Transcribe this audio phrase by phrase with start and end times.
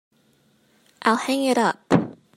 [1.03, 1.93] I'll hang it up.